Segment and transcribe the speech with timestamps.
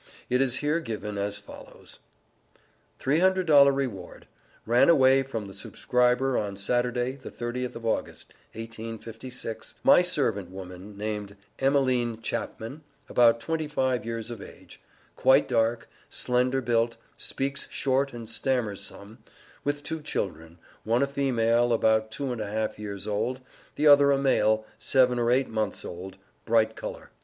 [0.31, 1.99] It is here given as follows:
[2.99, 4.27] $300 REWARD.
[4.65, 10.97] RAN AWAY from the subscriber on Saturday, the 30th of August, 1856, my SERVANT WOMAN,
[10.97, 14.81] named EMELINE CHAPMAN, about 25 years of age;
[15.15, 19.19] quite dark, slender built, speaks short, and stammers some;
[19.63, 23.39] with two children, one a female about two and a half years old;
[23.75, 27.11] the other a male, seven or eight months old, bright color.